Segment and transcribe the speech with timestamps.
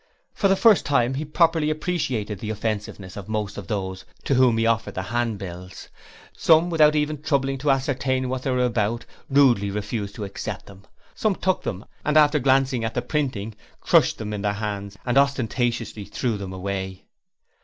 [0.33, 4.57] For the first time he properly appreciated the offensiveness of most of those to whom
[4.57, 5.89] he offered the handbills;
[6.35, 10.85] some, without even troubling to ascertain what they were about, rudely refused to accept them;
[11.13, 15.19] some took them and after glancing at the printing, crushed them in their hands and
[15.19, 17.05] ostentatiously threw them away.